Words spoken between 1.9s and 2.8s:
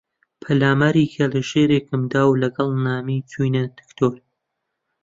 دا و لەگەڵ